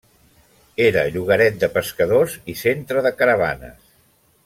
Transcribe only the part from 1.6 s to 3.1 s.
de pescadors i centre